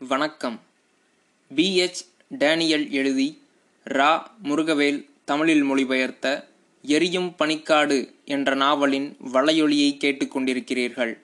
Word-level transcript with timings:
வணக்கம். 0.00 0.60
PH 1.56 2.06
Daniel 2.28 2.90
எழுதி 2.90 3.42
ரா. 3.84 4.22
முருகவேல் 4.44 5.10
தமிழில் 5.24 5.62
மொழிபெயர்த்த 5.62 6.44
எரியும் 6.82 7.34
பனிக்காடு 7.38 8.14
என்ற 8.24 8.54
நாவலின் 8.54 9.16
வலையொலியை 9.32 9.96
கேட்டுக்கொண்டிருக்கிறீர்கள் 9.96 11.18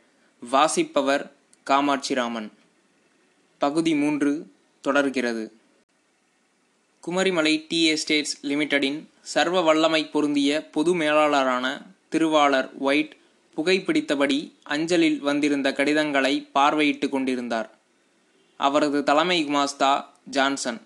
வாசிப்பவர் 0.50 1.32
காமாட்சிராமன். 1.66 2.48
பகுதி 3.58 3.95
மூன்று 3.95 4.46
தொடர்கிறது. 4.80 5.52
குமரிமலை 7.06 7.64
டி. 7.68 7.84
எஸ்டேட்ஸ் 7.84 8.46
லிமிடெடின் 8.46 9.04
சர்வ 9.20 9.61
வல்லமை 9.61 10.06
பொருந்திய 10.06 10.68
பொது 10.70 10.95
மேலாளரான 10.95 11.82
திருவாளர் 12.09 12.70
ஒயிட் 12.79 13.16
புகைப்பிடித்தபடி 13.56 14.52
அஞ்சலில் 14.62 15.18
வந்திருந்த 15.18 15.72
கடிதங்களை 15.72 16.48
பார்வையிட்டு 16.54 17.09
கொண்டிருந்தார். 17.09 17.73
அவரது 18.66 18.98
தலைமை 19.02 19.38
மாஸ்தா 19.44 19.91
ஜான்சன் 20.24 20.80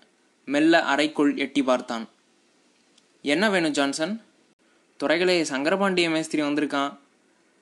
மெல்ல 0.45 0.81
அறைக்குள் 0.83 1.31
எட்டி 1.37 1.61
பார்த்தான். 1.63 2.05
என்ன 3.21 3.49
வேணும் 3.49 3.71
ஜான்சன்? 3.71 4.13
துறைகளே 4.99 5.35
சங்கரபாண்டிய 5.51 6.07
மேஸ்திரி 6.09 6.41
வந்திருக்கான். 6.41 6.91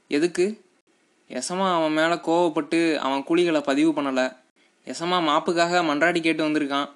எதுக்கு? 0.08 0.46
எசமா 1.30 1.66
அவன் 1.78 1.92
மேலே 1.92 2.16
கோவப்பட்டு 2.28 2.80
அவன் 2.98 3.26
கூலிகளை 3.30 3.62
பதிவு 3.62 3.92
பண்ணலை. 3.92 4.28
எசமா 4.86 5.18
மாப்புக்காக 5.30 5.82
மன்றாடி 5.90 6.20
கேட்டு 6.22 6.44
வந்திருக்கான். 6.48 6.88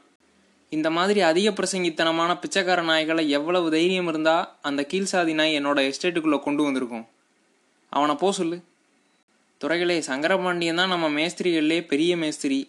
இந்த 0.70 0.90
மாதிரி 0.90 1.22
அதிக 1.22 1.50
பிரசங்கித்தனமான 1.50 2.40
பிச்சைக்கார 2.40 2.82
நாய்களை 2.82 3.24
எவ்வளவு 3.28 3.72
தைரியம் 3.72 4.08
இருந்தா 4.08 4.36
அந்த 4.62 4.82
கீழ் 4.86 5.12
சாதி 5.14 5.34
நாய் 5.34 5.58
என்னோட 5.60 5.80
எஸ்டேட்டுக்குள்ளே 5.80 6.40
கொண்டு 6.40 6.64
வந்திருக்கும். 6.64 7.06
அவனை 7.90 8.16
போ 8.16 8.32
சொல்லு. 8.32 8.58
துறைகளே 9.62 9.98
சங்கரபாண்டியன் 10.00 10.76
தான் 10.76 10.94
நம்ம 10.94 11.08
மேஸ்திரிகள்லே 11.10 11.80
பெரிய 11.88 12.18
மேஸ்திரி. 12.18 12.60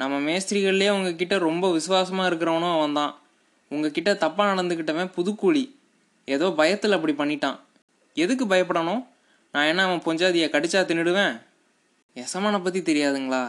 நம்ம 0.00 0.14
மேஸ்திரிகள்லேயே 0.28 0.90
உங்ககிட்ட 0.90 1.38
ரொம்ப 1.38 1.72
விசுவாசமாக 1.72 2.28
இருக்கிறவனும் 2.30 2.74
அவன் 2.76 2.92
தான் 2.92 3.12
உங்ககிட்ட 3.70 4.10
தப்பாக 4.12 4.50
நடந்துக்கிட்டவன் 4.52 5.10
புதுக்கூலி. 5.16 5.64
ஏதோ 6.24 6.50
பயத்தில் 6.50 6.92
அப்படி 6.92 7.12
பண்ணிட்டான். 7.12 7.58
எதுக்கு 8.14 8.44
பயப்படணும்? 8.46 9.02
நான் 9.52 9.64
என்ன 9.64 9.84
அவன் 9.84 10.04
பொஞ்சாதியை 10.06 10.48
கடிச்சா 10.54 10.80
தின்னுடுவேன்? 10.90 11.34
எசமானை 12.16 12.62
பற்றி 12.62 12.80
தெரியாதுங்களா? 12.80 13.42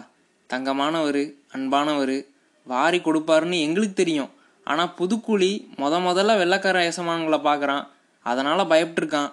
தங்கமானவர் 0.49 1.21
அன்பானவர் 1.55 2.15
வாரி 2.63 2.97
கொடுப்பாருன்னு 2.97 3.59
எங்களுக்கு 3.59 3.93
தெரியும். 3.93 4.31
ஆனால் 4.63 4.93
புதுக்கூலி 4.99 5.51
முத 5.81 5.93
முதல்ல 6.07 6.37
வெள்ளக்கார 6.41 6.81
எசமான்களை 6.91 7.39
பார்க்குறான். 7.49 7.85
அதனால் 8.25 8.69
பயப்பட்டிருக்கான். 8.73 9.31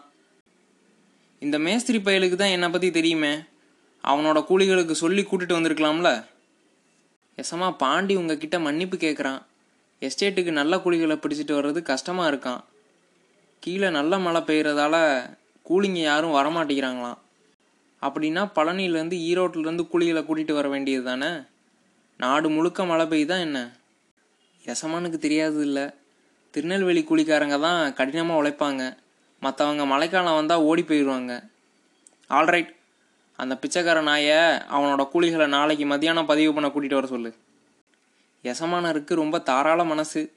இந்த 1.38 1.58
மேஸ்திரி 1.58 1.98
பயலுக்கு 1.98 2.36
தான் 2.36 2.54
என்னை 2.56 2.68
பற்றி 2.68 2.90
தெரியுமே? 2.90 3.34
அவனோட 4.04 4.38
கூலிகளுக்கு 4.50 4.94
சொல்லி 5.04 5.22
கூட்டிகிட்டு 5.22 5.58
வந்திருக்கலாம்ல? 5.58 6.10
எசமா 7.42 7.76
பாண்டி 7.76 8.16
உங்ககிட்ட 8.16 8.58
மன்னிப்பு 8.58 8.96
கேட்குறான் 8.96 9.42
எஸ்டேட்டுக்கு 10.00 10.50
நல்ல 10.50 10.76
கூலிகளை 10.76 11.16
பிடிச்சிட்டு 11.16 11.56
வர்றது 11.58 11.82
கஷ்டமாக 11.82 12.36
இருக்கான். 12.36 12.60
கீழே 13.60 13.90
நல்ல 13.90 14.18
மழை 14.18 14.40
பெய்கிறதால 14.40 15.20
கூலிங்க 15.68 16.02
யாரும் 16.02 16.34
வரமாட்டேங்கிறாங்களாம். 16.34 17.18
அப்படின்னா 18.02 18.50
பழனியிலேருந்து 18.54 19.16
ஈரோட்டிலேருந்து 19.30 19.88
கூலிகளை 19.92 20.22
கூட்டிகிட்டு 20.22 20.52
வர 20.52 20.68
வேண்டியது 20.68 21.04
தானே 21.04 21.28
நாடு 22.18 22.50
முழுக்க 22.50 22.84
மழை 22.84 23.06
பெய்யுதான் 23.06 23.40
என்ன? 23.40 23.76
எசமானுக்கு 24.64 25.18
தெரியாது 25.18 25.60
இல்லை. 25.60 25.88
திருநெல்வேலி 26.50 27.06
கூலிக்காரங்க 27.10 27.60
தான் 27.60 27.94
கடினமாக 27.94 28.42
உழைப்பாங்க. 28.42 28.96
மற்றவங்க 29.42 29.86
மழைக்காலம் 29.86 30.34
வந்தால் 30.34 30.58
ஓடி 30.58 30.82
போயிடுவாங்க 30.82 31.48
ஆல்ரைட் 32.30 32.75
அந்த 33.36 33.54
பிச்சைக்கார 33.54 34.02
நாயை 34.02 34.36
அவனோட 34.76 35.08
கூலிகளை 35.14 35.46
நாளைக்கு 35.46 35.84
மதியானம் 35.84 36.26
பதிவு 36.26 36.54
பண்ண 36.54 36.68
கூட்டிகிட்டு 36.68 36.94
வர 36.94 37.06
சொல்லு. 37.06 37.34
எசமானருக்கு 38.44 39.14
ரொம்ப 39.14 39.38
தாராள 39.38 39.84
மனசு 39.84 40.32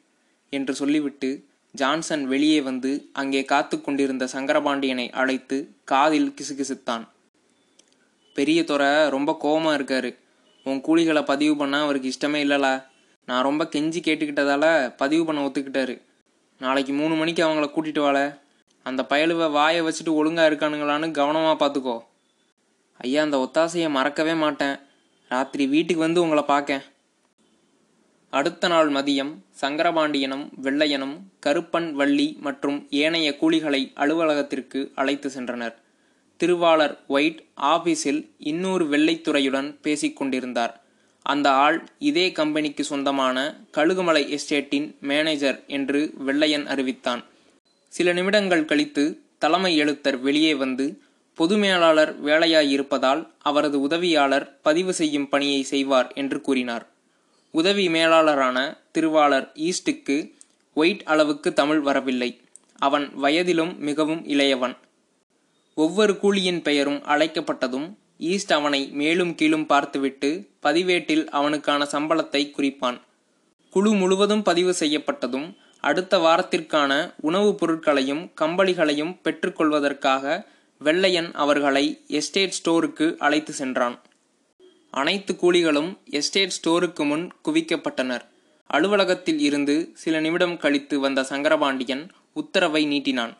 என்று 0.50 0.74
சொல்லிவிட்டு 0.74 1.46
ஜான்சன் 1.72 2.26
வெளியே 2.28 2.62
வந்து 2.62 3.10
அங்கே 3.14 3.44
காத்து 3.44 3.82
கொண்டிருந்த 3.82 4.26
சங்கரபாண்டியனை 4.26 5.12
அழைத்து 5.12 5.76
காதில் 5.84 6.34
கிசுகிசுத்தான். 6.42 7.08
பெரிய 8.34 8.64
துறை 8.64 9.10
ரொம்ப 9.10 9.38
கோபமாக 9.40 9.78
இருக்காரு. 9.78 10.16
உன் 10.64 10.84
கூலிகளை 10.88 11.26
பதிவு 11.26 11.56
பண்ண 11.56 11.82
அவருக்கு 11.82 12.10
இஷ்டமே 12.10 12.40
இல்லைல? 12.46 12.84
நான் 13.26 13.44
ரொம்ப 13.44 13.64
கெஞ்சி 13.64 14.00
கேட்டுக்கிட்டதால 14.08 14.94
பதிவு 14.98 15.26
பண்ண 15.26 15.46
ஒத்துக்கிட்டாரு. 15.46 16.02
நாளைக்கு 16.60 16.94
மூணு 16.94 17.16
மணிக்கு 17.16 17.48
அவங்கள 17.48 17.70
கூட்டிட்டு 17.76 18.00
வாழ 18.00 18.42
அந்த 18.84 19.06
பயலுவை 19.10 19.52
வாயை 19.52 19.82
வச்சுட்டு 19.82 20.14
ஒழுங்காக 20.14 20.50
இருக்கானுங்களான்னு 20.50 21.12
கவனமாக 21.12 21.66
பார்த்துக்கோ 21.66 22.08
ஐயா 23.02 23.22
அந்த 23.24 23.38
ஒத்தாசையை 23.38 23.90
மறக்கவே 23.90 24.34
மாட்டேன். 24.34 24.80
ராத்திரி 25.32 25.68
வீட்டுக்கு 25.68 26.02
வந்து 26.02 26.22
உங்களை 26.22 26.44
பார்க்க 26.44 26.84
அடுத்த 28.30 28.68
நாள் 28.68 28.90
மதியம் 28.90 29.32
சங்கரபாண்டியனும் 29.62 30.44
வெள்ளையனும் 30.64 31.16
கருப்பன் 31.46 31.92
வள்ளி 31.92 32.38
மற்றும் 32.40 32.88
ஏனைய 32.90 33.30
கூலிகளை 33.42 33.82
அலுவலகத்திற்கு 33.96 34.92
அழைத்து 34.96 35.30
சென்றனர். 35.30 35.76
திருவாளர் 36.38 37.00
ஒயிட் 37.08 37.40
ஆபீஸில் 37.62 38.22
இன்னொரு 38.38 38.86
வெள்ளைத்துறையுடன் 38.86 39.70
பேசிக் 39.82 40.16
கொண்டிருந்தார். 40.16 40.84
அந்த 41.26 41.48
ஆள் 41.52 41.80
இதே 42.00 42.32
கம்பெனிக்கு 42.32 42.84
சொந்தமான 42.84 43.38
கழுகுமலை 43.78 44.24
எஸ்டேட்டின் 44.36 44.88
மேனேஜர் 45.00 45.58
என்று 45.68 46.14
வெள்ளையன் 46.18 46.68
அறிவித்தான். 46.68 47.24
சில 47.94 48.14
நிமிடங்கள் 48.14 48.66
கழித்து 48.66 49.04
தலைமை 49.38 49.82
எழுத்தர் 49.82 50.20
வெளியே 50.20 50.54
வந்து 50.54 51.02
பொது 51.40 51.58
மேலாளர் 51.58 52.24
வேலையாயிருப்பதால் 52.24 53.28
அவரது 53.40 53.82
உதவியாளர் 53.82 54.46
பதிவு 54.62 54.94
செய்யும் 54.94 55.30
பணியை 55.30 55.64
செய்வார் 55.64 56.12
என்று 56.16 56.42
கூறினார். 56.42 56.86
உதவி 57.52 57.90
மேலாளரான 57.90 58.78
திருவாளர் 58.92 59.52
ஈஸ்டுக்கு 59.68 60.34
ஒயிட் 60.74 61.02
அளவுக்கு 61.06 61.54
தமிழ் 61.54 61.80
வரவில்லை. 61.80 62.42
அவன் 62.78 63.12
வயதிலும் 63.16 63.78
மிகவும் 63.78 64.28
இளையவன். 64.28 64.76
ஒவ்வொரு 65.76 66.14
கூலியின் 66.14 66.62
பெயரும் 66.62 67.02
அழைக்கப்பட்டதும் 67.06 67.88
ஈஸ்ட் 68.18 68.54
அவனை 68.54 68.90
மேலும் 68.94 69.36
கீழும் 69.36 69.66
பார்த்துவிட்டு 69.66 70.30
பதிவேட்டில் 70.60 71.30
அவனுக்கான 71.30 71.88
சம்பளத்தை 71.92 72.52
குறிப்பான். 72.52 73.02
குழு 73.70 73.92
முழுவதும் 73.94 74.42
பதிவு 74.42 74.76
செய்யப்பட்டதும் 74.80 75.56
அடுத்த 75.82 76.18
வாரத்திற்கான 76.18 77.14
உணவுப் 77.20 77.58
பொருட்களையும் 77.58 78.32
கம்பளிகளையும் 78.42 79.18
பெற்றுக்கொள்வதற்காக 79.24 80.46
வெள்ளையன் 80.80 81.34
அவர்களை 81.34 82.02
எஸ்டேட் 82.08 82.60
ஸ்டோருக்கு 82.60 83.18
அழைத்து 83.18 83.54
சென்றான். 83.54 84.02
அனைத்து 84.92 85.34
கூலிகளும் 85.34 85.98
எஸ்டேட் 86.06 86.52
ஸ்டோருக்கு 86.52 87.06
முன் 87.06 87.32
குவிக்கப்பட்டனர். 87.46 88.26
அலுவலகத்தில் 88.68 89.40
இருந்து 89.40 89.92
சில 89.94 90.20
நிமிடம் 90.20 90.58
கழித்து 90.58 91.00
வந்த 91.00 91.24
சங்கரபாண்டியன் 91.24 92.10
உத்தரவை 92.34 92.86
நீட்டினான். 92.86 93.38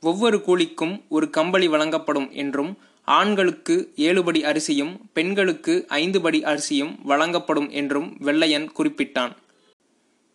ஒவ்வொரு 0.00 0.42
கூலிக்கும் 0.46 1.02
ஒரு 1.08 1.30
கம்பளி 1.30 1.68
வழங்கப்படும் 1.68 2.30
என்றும் 2.30 2.78
ஆண்களுக்கு 3.04 3.92
ஏழு 3.96 4.24
படி 4.24 4.44
அரிசியும் 4.44 5.10
பெண்களுக்கு 5.12 5.84
ஐந்து 5.88 6.20
படி 6.20 6.44
அரிசியும் 6.44 6.98
வழங்கப்படும் 7.02 7.70
என்றும் 7.70 8.16
வெள்ளையன் 8.18 8.72
குறிப்பிட்டான். 8.78 9.32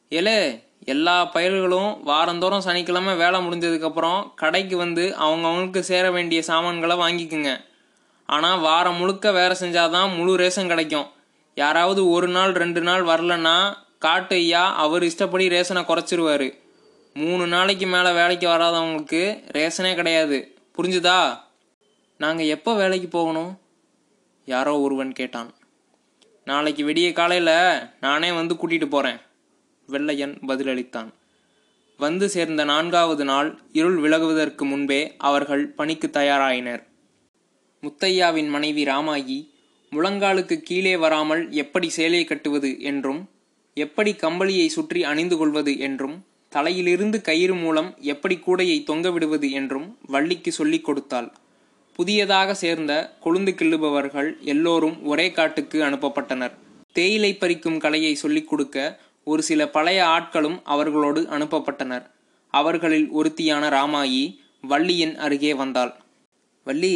எலே 0.10 0.67
எல்லா 0.94 1.26
பயிர்களும் 1.26 2.04
வாரந்தோறும் 2.04 2.64
சனிக்கிழமை 2.66 3.14
வேலை 3.16 3.40
முடிஞ்சதுக்கப்புறம் 3.46 4.20
கடைக்கு 4.36 4.78
வந்து 4.78 5.16
அவங்கவுங்களுக்கு 5.26 5.80
சேர 5.80 6.12
வேண்டிய 6.12 6.42
சாமான்களை 6.42 6.96
வாங்கிக்குங்க. 6.98 7.52
ஆனால் 8.26 8.60
வாரம் 8.60 8.96
முழுக்க 8.96 9.32
வேலை 9.32 9.56
செஞ்சாதான் 9.60 10.16
முழு 10.16 10.36
ரேஷன் 10.36 10.68
கிடைக்கும். 10.68 11.08
யாராவது 11.56 12.10
ஒரு 12.10 12.28
நாள் 12.28 12.54
ரெண்டு 12.54 12.82
நாள் 12.82 13.04
வரலன்னா 13.04 13.78
காட்டு 14.00 14.36
ஐயா 14.36 14.64
அவர் 14.76 15.04
இஷ்டப்படி 15.04 15.48
ரேஷனை 15.48 15.84
குறைச்சிருவார். 15.84 16.48
மூணு 17.14 17.48
நாளைக்கு 17.48 17.88
மேலே 17.88 18.12
வேலைக்கு 18.12 18.48
வராதவங்களுக்கு 18.48 19.22
ரேஷனே 19.58 19.94
கிடையாது. 19.96 20.58
புரிஞ்சுதா? 20.78 21.20
நாங்கள் 22.18 22.46
எப்போ 22.46 22.74
வேலைக்கு 22.76 23.08
போகணும்? 23.08 23.60
யாரோ 24.46 24.80
ஒருவன் 24.80 25.14
கேட்டான். 25.14 25.54
நாளைக்கு 26.44 26.84
விடிய 26.88 27.14
காலையில் 27.14 27.56
நானே 28.00 28.32
வந்து 28.32 28.54
கூட்டிகிட்டு 28.56 28.86
போகிறேன் 28.86 29.20
வெள்ளையன் 29.88 30.34
பதிலளித்தான். 30.48 31.10
வந்து 32.00 32.30
சேர்ந்த 32.30 32.64
நான்காவது 32.64 33.26
நாள் 33.26 33.62
இருள் 33.72 34.00
விலகுவதற்கு 34.00 34.64
முன்பே 34.66 35.14
அவர்கள் 35.18 35.64
பணிக்கு 35.68 36.10
தயாராயினர். 36.10 36.84
முத்தையாவின் 37.84 38.50
மனைவி 38.50 38.84
ராமாயி 38.84 39.40
முழங்காலுக்கு 39.92 40.56
கீழே 40.58 40.98
வராமல் 40.98 41.44
எப்படி 41.52 41.90
சேலை 41.90 42.24
கட்டுவது 42.24 42.82
என்றும் 42.82 43.30
எப்படி 43.74 44.12
கம்பளியை 44.12 44.68
சுற்றி 44.68 45.04
அணிந்து 45.04 45.38
கொள்வது 45.38 45.80
என்றும் 45.80 46.26
தலையிலிருந்து 46.50 47.22
கயிறு 47.22 47.56
மூலம் 47.56 47.96
எப்படி 48.00 48.36
கூடையை 48.36 48.84
தொங்க 48.84 49.12
விடுவது 49.12 49.52
என்றும் 49.52 49.98
வள்ளிக்கு 50.08 50.52
சொல்லிக் 50.52 50.86
கொடுத்தாள். 50.86 51.30
புதியதாக 51.94 52.54
சேர்ந்த 52.54 52.94
கொழுந்து 53.24 53.54
கிள்ளுபவர்கள் 53.54 54.30
எல்லோரும் 54.40 55.06
ஒரே 55.06 55.32
காட்டுக்கு 55.32 55.82
அனுப்பப்பட்டனர். 55.82 56.52
தேயிலை 56.94 57.38
பறிக்கும் 57.40 57.80
கலையை 57.80 58.16
சொல்லிக் 58.16 58.48
கொடுக்க 58.48 59.00
ஒரு 59.28 59.42
சில 59.44 59.62
பழைய 59.68 60.00
ஆட்களும் 60.06 60.58
அவர்களோடு 60.64 61.22
அனுப்பப்பட்டனர். 61.22 62.06
அவர்களில் 62.54 63.08
ஒருத்தியான 63.14 63.64
ராமாயி 63.70 64.22
வள்ளியின் 64.62 65.16
அருகே 65.18 65.52
வந்தாள். 65.54 65.94
வள்ளி 66.68 66.96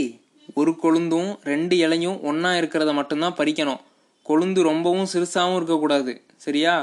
ஒரு 0.54 0.72
கொழுந்தும் 0.84 1.30
ரெண்டு 1.44 1.76
இலையும் 1.78 2.18
ஒன்றா 2.24 2.52
இருக்கிறத 2.52 2.92
மட்டும்தான் 2.94 3.38
பறிக்கணும். 3.38 3.82
கொழுந்து 4.30 4.62
ரொம்பவும் 4.62 5.08
சிறுசாகவும் 5.14 5.56
இருக்கக்கூடாது 5.56 6.14
சரியா? 6.36 6.76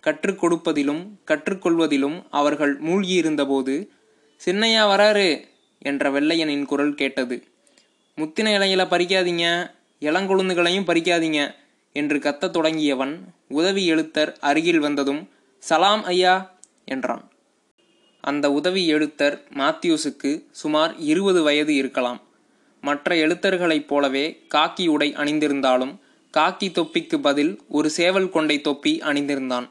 கற்றுக் 0.00 0.40
கொடுப்பதிலும் 0.42 1.02
கற்றுக்கொள்வதிலும் 1.26 2.18
அவர்கள் 2.30 2.74
மூழ்கியிருந்தபோது 2.80 3.74
சின்னையா 4.46 4.84
வராரு 4.92 5.28
என்ற 5.82 6.10
வெள்ளையனின் 6.10 6.64
குரல் 6.64 6.94
கேட்டது. 6.94 7.36
முத்தின 8.16 8.48
இலையில 8.58 8.84
பறிக்காதீங்க 8.92 9.46
இளங்கொழுந்துகளையும் 10.00 10.88
பறிக்காதீங்க 10.90 11.40
என்று 11.92 12.16
கத்தத் 12.18 12.56
தொடங்கியவன் 12.56 13.18
உதவி 13.48 13.92
எழுத்தர் 13.92 14.36
அருகில் 14.40 14.78
வந்ததும் 14.78 15.28
சலாம் 15.58 16.04
ஐயா 16.04 16.58
என்றான். 16.84 17.30
அந்த 18.20 18.52
உதவி 18.52 18.94
எழுத்தர் 18.94 19.40
மாத்யூஸுக்கு 19.54 20.44
சுமார் 20.50 20.96
இருபது 20.96 21.42
வயது 21.42 21.74
இருக்கலாம். 21.74 22.20
மற்ற 22.80 23.14
எழுத்தர்களைப் 23.14 23.86
போலவே 23.86 24.46
காக்கி 24.54 24.86
உடை 24.86 25.12
அணிந்திருந்தாலும் 25.12 25.98
காக்கி 26.36 26.68
தொப்பிக்கு 26.68 27.18
பதில் 27.18 27.60
ஒரு 27.68 27.90
சேவல் 27.90 28.30
கொண்டை 28.30 28.60
தொப்பி 28.60 28.98
அணிந்திருந்தான். 28.98 29.68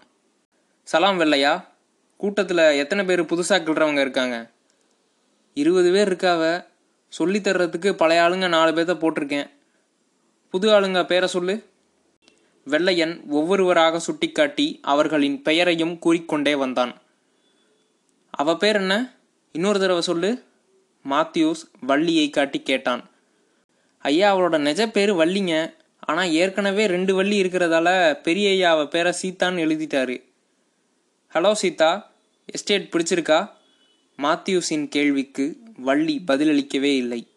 சலாம் 0.83 1.19
வெள்ளையா 1.19 1.65
கூட்டத்தில் 2.17 2.57
எத்தனை 2.57 3.05
பேர் 3.05 3.21
புதுசாக 3.21 3.61
கிள்றவங்க 3.61 3.99
இருக்காங்க? 3.99 4.51
இருபது 5.53 5.91
பேர் 5.91 6.13
இருக்காவ 6.13 6.65
சொல்லித்தர்றதுக்கு 7.17 7.93
பழைய 7.93 8.21
ஆளுங்க 8.21 8.47
நாலு 8.47 8.71
பேர்த்த 8.71 8.95
போட்டிருக்கேன். 8.95 9.49
புது 10.49 10.69
ஆளுங்க 10.69 11.05
பேரை 11.05 11.27
சொல்லு. 11.27 11.68
வெள்ளையன் 12.69 13.13
ஒவ்வொருவராக 13.29 13.99
சுட்டிக்காட்டி 13.99 14.79
அவர்களின் 14.81 15.41
பெயரையும் 15.41 15.99
கூறிக்கொண்டே 15.99 16.55
வந்தான். 16.55 16.93
அவ 18.29 18.57
பேர் 18.57 18.75
என்ன? 18.75 18.95
இன்னொரு 19.51 19.79
தடவை 19.79 20.01
சொல்லு. 20.01 20.43
மாத்யூஸ் 21.09 21.61
வள்ளியை 21.81 22.29
காட்டி 22.29 22.59
கேட்டான். 22.61 23.09
ஐயா 23.99 24.27
அவளோட 24.35 24.57
நெஜ 24.67 24.91
பேர் 24.91 25.11
வள்ளிங்க. 25.13 25.55
ஆனால் 25.99 26.31
ஏற்கனவே 26.31 26.85
ரெண்டு 26.85 27.15
வள்ளி 27.15 27.41
இருக்கிறதால 27.41 27.89
பெரிய 28.21 28.49
ஐயா 28.49 28.71
அவ 28.71 28.87
பேரை 28.87 29.13
சீதான்னு 29.21 29.63
எழுதிட்டாரு. 29.65 30.15
ஹலோ 31.33 31.51
சீதா 31.51 32.11
எஸ்டேட் 32.45 32.93
பிடிச்சிருக்கா? 32.93 33.39
மாத்யூஸின் 34.17 34.87
கேள்விக்கு 34.87 35.57
வள்ளி 35.77 36.21
பதிலளிக்கவே 36.27 36.95
இல்லை. 36.95 37.27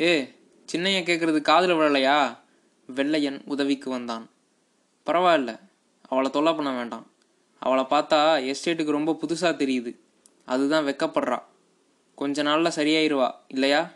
ஏ 0.00 0.34
சின்னையா 0.72 1.00
கேட்குறது 1.08 1.40
காதில் 1.40 1.74
விழலையா? 1.74 2.46
வெள்ளையன் 2.94 3.42
உதவிக்கு 3.44 3.90
வந்தான். 3.90 4.30
பரவாயில்ல 5.06 5.60
அவளை 6.08 6.30
தொல்லை 6.30 6.52
பண்ண 6.54 6.70
வேண்டாம். 6.72 7.06
அவளை 7.58 7.84
பார்த்தா 7.84 8.20
எஸ்டேட்டுக்கு 8.50 8.90
ரொம்ப 8.90 9.18
புதுசாக 9.22 9.54
தெரியுது. 9.54 9.98
அதுதான் 10.46 10.84
வெக்கப்படுறா. 10.84 11.42
கொஞ்ச 12.14 12.42
நாளில் 12.42 12.76
சரியாயிருவா 12.76 13.34
இல்லையா? 13.48 13.90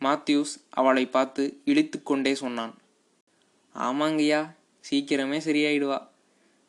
மாத்யூஸ் 0.00 0.52
அவளை 0.70 1.06
பார்த்து 1.06 1.60
இழித்து 1.64 2.02
கொண்டே 2.02 2.34
சொன்னான். 2.34 2.74
ஆமாங்கய்யா 3.74 4.54
சீக்கிரமே 4.90 5.38
சரியாயிடுவா. 5.48 5.98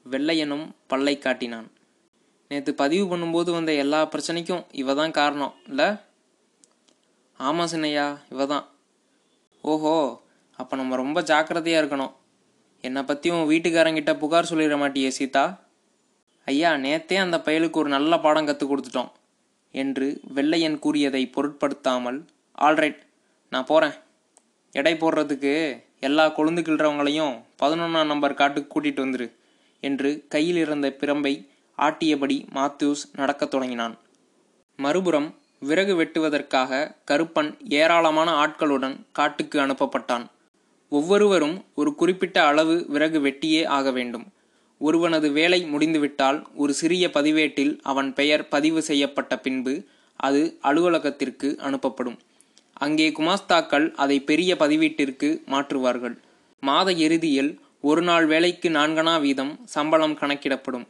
வெள்ளையனும் 0.10 0.66
பல்லை 0.88 1.18
காட்டினான். 1.18 1.72
நேற்று 2.50 2.74
பதிவு 2.74 3.18
பண்ணும்போது 3.18 3.52
வந்த 3.52 3.74
எல்லா 3.74 4.00
பிரச்சனைக்கும் 4.06 4.66
இவ 4.72 4.94
தான் 4.94 5.12
காரணம் 5.12 5.54
இல்லை? 5.68 5.90
ஆமாம் 7.38 7.68
சின்னையா 7.72 8.20
இவ 8.30 8.46
தான் 8.46 8.66
ஓஹோ 9.62 10.22
அப்போ 10.62 10.76
நம்ம 10.80 11.00
ரொம்ப 11.02 11.20
ஜாக்கிரதையாக 11.32 11.82
இருக்கணும். 11.84 12.14
என்னை 12.88 13.02
பற்றி 13.04 13.28
உன் 13.36 13.50
வீட்டுக்காரங்கிட்ட 13.50 14.12
புகார் 14.22 14.50
சொல்லிட 14.50 14.76
மாட்டியே 14.82 15.10
சீதா? 15.18 15.46
ஐயா 16.48 16.70
நேத்தே 16.86 17.18
அந்த 17.26 17.38
பயலுக்கு 17.48 17.80
ஒரு 17.82 17.90
நல்ல 17.96 18.20
பாடம் 18.20 18.48
கற்றுக் 18.50 18.72
கொடுத்துட்டோம் 18.72 19.12
என்று 19.74 20.08
வெள்ளையன் 20.38 20.80
கூறியதை 20.86 21.24
பொருட்படுத்தாமல் 21.36 22.20
ஆல்ரைட் 22.68 23.02
நான் 23.54 23.68
போகிறேன் 23.70 23.96
எடை 24.74 24.94
போடுறதுக்கு 24.94 25.54
எல்லா 26.08 26.26
கொழுந்து 26.38 26.62
கிள்றவங்களையும் 26.68 27.34
பதினொன்றாம் 27.62 28.12
நம்பர் 28.12 28.40
காட்டுக்கு 28.42 28.70
கூட்டிகிட்டு 28.74 29.04
வந்துரு 29.06 29.28
என்று 29.84 30.10
கையில் 30.34 30.60
இருந்த 30.64 30.88
பிரம்பை 31.02 31.34
ஆட்டியபடி 31.78 32.38
மாத்யூஸ் 32.58 33.04
நடக்கத் 33.20 33.54
தொடங்கினான். 33.54 33.96
மறுபுறம் 34.80 35.30
விறகு 35.70 35.94
வெட்டுவதற்காக 36.02 36.82
கருப்பன் 37.10 37.52
ஏராளமான 37.80 38.30
ஆட்களுடன் 38.44 38.96
காட்டுக்கு 39.12 39.58
அனுப்பப்பட்டான். 39.60 40.26
ஒவ்வொருவரும் 40.92 41.58
ஒரு 41.76 41.96
குறிப்பிட்ட 41.96 42.38
அளவு 42.44 42.86
விறகு 42.88 43.20
வெட்டியே 43.20 43.66
ஆக 43.66 43.92
வேண்டும். 43.92 44.26
ஒருவனது 44.82 45.32
வேலை 45.32 45.60
முடிந்துவிட்டால் 45.66 46.40
ஒரு 46.56 46.74
சிறிய 46.74 47.10
பதிவேட்டில் 47.10 47.74
அவன் 47.82 48.14
பெயர் 48.14 48.48
பதிவு 48.48 48.82
செய்யப்பட்ட 48.82 49.34
பின்பு 49.38 49.74
அது 50.16 50.42
அலுவலகத்திற்கு 50.62 51.50
அனுப்பப்படும். 51.68 52.18
அங்கே 52.74 53.08
குமாஸ்தாக்கள் 53.10 53.92
அதை 53.96 54.18
பெரிய 54.22 54.56
பதிவீட்டிற்கு 54.56 55.30
மாற்றுவார்கள். 55.54 56.16
மாத 56.64 56.92
இறுதியில் 57.06 57.52
ஒரு 57.82 58.02
நாள் 58.02 58.26
வேலைக்கு 58.26 58.70
நான்கணா 58.70 59.22
வீதம் 59.22 59.54
சம்பளம் 59.66 60.18
கணக்கிடப்படும். 60.22 60.86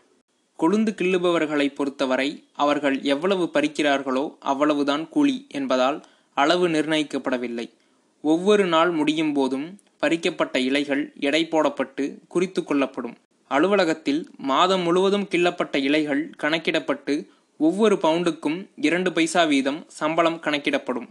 கொழுந்து 0.59 0.91
கிள்ளுபவர்களை 0.99 1.67
பொறுத்தவரை 1.73 2.29
அவர்கள் 2.55 2.97
எவ்வளவு 3.01 3.45
பறிக்கிறார்களோ 3.53 4.25
அவ்வளவுதான் 4.39 5.09
கூலி 5.09 5.37
என்பதால் 5.51 5.99
அளவு 6.37 6.65
நிர்ணயிக்கப்படவில்லை. 6.69 7.67
ஒவ்வொரு 8.21 8.65
நாள் 8.65 8.89
முடியும் 8.89 9.33
போதும் 9.33 9.79
பறிக்கப்பட்ட 10.01 10.57
இலைகள் 10.57 11.13
எடை 11.19 11.47
போடப்பட்டு 11.51 12.17
குறித்து 12.27 12.63
கொள்ளப்படும். 12.63 13.15
அலுவலகத்தில் 13.47 14.29
மாதம் 14.37 14.81
முழுவதும் 14.81 15.27
கிள்ளப்பட்ட 15.27 15.77
இலைகள் 15.77 16.31
கணக்கிடப்பட்டு 16.43 17.27
ஒவ்வொரு 17.57 17.95
பவுண்டுக்கும் 17.95 18.67
இரண்டு 18.75 19.13
பைசா 19.13 19.43
வீதம் 19.43 19.85
சம்பளம் 19.87 20.41
கணக்கிடப்படும். 20.41 21.07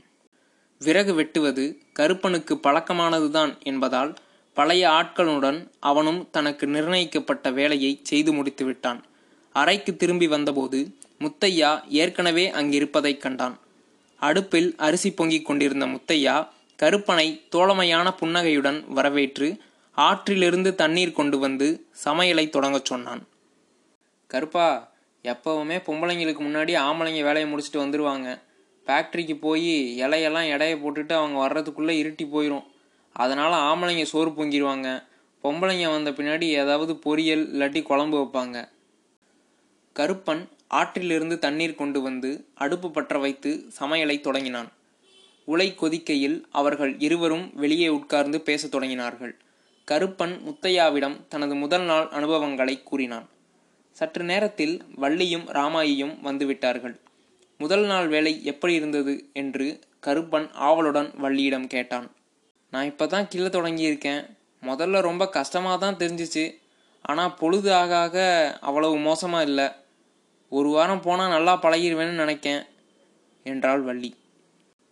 விறகு 0.79 1.15
வெட்டுவது 1.15 1.79
கருப்பனுக்கு 1.93 2.55
பழக்கமானதுதான் 2.55 3.59
என்பதால் 3.62 4.15
பழைய 4.55 4.89
ஆட்களுடன் 4.89 5.71
அவனும் 5.81 6.29
தனக்கு 6.31 6.67
நிர்ணயிக்கப்பட்ட 6.67 7.51
வேலையை 7.51 8.01
செய்து 8.03 8.33
முடித்து 8.33 8.65
விட்டான் 8.65 9.05
அறைக்கு 9.53 9.97
திரும்பி 9.97 10.27
வந்தபோது 10.27 10.95
முத்தையா 11.19 11.89
ஏற்கனவே 11.89 12.51
அங்கிருப்பதைக் 12.51 13.21
கண்டான். 13.21 13.59
அடுப்பில் 14.17 14.75
அரிசி 14.77 15.12
பொங்கிக் 15.12 15.45
கொண்டிருந்த 15.45 15.87
முத்தையா 15.87 16.49
கருப்பனை 16.81 17.27
தோழமையான 17.55 18.09
புன்னகையுடன் 18.12 18.79
வரவேற்று 18.88 19.49
ஆற்றிலிருந்து 19.97 20.71
தண்ணீர் 20.75 21.12
கொண்டு 21.12 21.38
வந்து 21.38 21.67
சமையலை 22.05 22.44
தொடங்கச் 22.55 22.88
சொன்னான். 22.91 23.23
கருப்பா 24.27 24.67
எப்பவுமே 25.25 25.77
பொம்பளைங்களுக்கு 25.88 26.43
முன்னாடி 26.47 26.73
ஆம்பளைங்க 26.87 27.23
வேலையை 27.23 27.47
முடிச்சுட்டு 27.53 27.82
வந்துடுவாங்க 27.82 28.29
ஃபேக்ட்ரிக்கு 28.87 29.37
போய் 29.41 29.73
இலையெல்லாம் 30.03 30.49
எடையை 30.49 30.77
போட்டுட்டு 30.82 31.12
அவங்க 31.12 31.37
வர்றதுக்குள்ளே 31.43 31.97
இருட்டி 32.03 32.27
போயிடும் 32.35 32.67
அதனால் 33.12 33.59
ஆம்பளைங்க 33.69 34.03
சோறு 34.03 34.31
பொங்கிடுவாங்க 34.31 34.88
பொம்பளைங்க 35.44 35.87
வந்த 35.91 36.11
பின்னாடி 36.11 36.47
ஏதாவது 36.62 36.93
பொரியல் 37.04 37.45
இல்லாட்டி 37.52 37.83
குழம்பு 37.83 38.16
வைப்பாங்க. 38.23 38.57
கருப்பன் 39.97 40.43
ஆற்றிலிருந்து 40.81 41.38
தண்ணீர் 41.38 41.81
கொண்டு 41.83 42.00
வந்து 42.00 42.47
அடுப்பு 42.54 42.90
பற்ற 42.90 43.19
வைத்து 43.19 43.50
சமையலை 43.81 44.21
தொடங்கினான். 44.21 44.71
உலை 45.52 45.69
கொதிக்கையில் 45.75 46.38
அவர்கள் 46.50 46.92
இருவரும் 47.07 47.47
வெளியே 47.62 47.88
உட்கார்ந்து 47.88 48.38
பேசத் 48.40 48.73
தொடங்கினார்கள். 48.75 49.35
கருப்பன் 49.88 50.35
முத்தையாவிடம் 50.47 51.16
தனது 51.28 51.54
முதல் 51.54 51.87
நாள் 51.90 52.09
அனுபவங்களை 52.09 52.75
கூறினான். 52.83 53.26
சற்று 53.97 54.25
நேரத்தில் 54.25 54.75
வள்ளியும் 55.02 55.47
ராமாயியும் 55.59 56.14
வந்துவிட்டார்கள். 56.26 56.95
முதல் 57.61 57.87
நாள் 57.87 58.09
வேலை 58.09 58.33
எப்படி 58.45 58.75
இருந்தது 58.75 59.14
என்று 59.33 59.66
கருப்பன் 60.07 60.47
ஆவலுடன் 60.69 61.11
வள்ளியிடம் 61.23 61.66
கேட்டான். 61.66 62.07
நான் 62.73 62.85
இப்போ 62.85 63.07
தான் 63.07 63.28
கிள்ள 63.33 63.49
தொடங்கியிருக்கேன். 63.57 64.23
முதல்ல 64.62 65.00
ரொம்ப 65.00 65.25
கஷ்டமாக 65.28 65.76
தான் 65.85 66.00
தெரிஞ்சிச்சு. 66.02 66.45
ஆனால் 67.11 67.35
பொழுது 67.35 67.71
ஆக 67.75 67.92
ஆக 68.04 68.16
அவ்வளவு 68.61 68.97
மோசமாக 69.09 69.49
இல்லை. 69.50 69.69
ஒரு 70.49 70.69
வாரம் 70.69 71.04
போனால் 71.07 71.35
நல்லா 71.35 71.54
பழகிடுவேன்னு 71.62 72.23
நினைக்கேன் 72.25 72.62
என்றாள் 73.47 73.83
வள்ளி. 73.83 74.11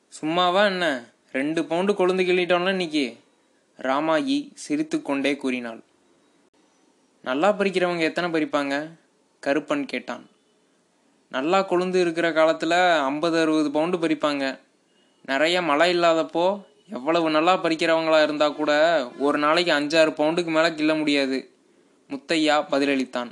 சும்மாவா 0.08 0.64
என்ன? 0.64 1.04
ரெண்டு 1.32 1.64
பவுண்டு 1.64 1.92
கொழுந்து 1.92 2.20
கிள்ளிட்டோம்ல 2.20 2.68
இன்னைக்கு. 2.68 3.16
ராமாயி 3.82 4.50
சிரித்து 4.54 5.02
கொண்டே 5.02 5.36
கூறினாள். 5.36 5.80
நல்லா 7.22 7.52
பறிக்கிறவங்க 7.52 7.98
எத்தனை 7.98 8.30
பறிப்பாங்க? 8.30 8.90
கருப்பன் 9.46 9.84
கேட்டான். 9.84 10.26
நல்லா 11.30 11.68
கொழுந்து 11.68 11.94
இருக்கிற 11.94 12.32
காலத்தில் 12.32 12.70
ஐம்பது 12.70 13.40
அறுபது 13.40 13.70
பவுண்டு 13.70 13.98
பறிப்பாங்க. 13.98 14.58
நிறைய 15.24 15.62
மழை 15.62 15.98
இல்லாதப்போ 15.98 16.62
எவ்வளவு 16.90 17.30
நல்லா 17.30 17.62
பறிக்கிறவங்களா 17.62 18.22
இருந்தால் 18.22 18.54
கூட 18.54 18.72
ஒரு 19.18 19.38
நாளைக்கு 19.38 19.72
அஞ்சாறு 19.72 20.10
பவுண்டுக்கு 20.10 20.50
மேலே 20.50 20.68
கிள்ள 20.68 20.96
முடியாது. 20.96 21.50
முத்தையா 22.08 22.64
பதிலளித்தான். 22.70 23.30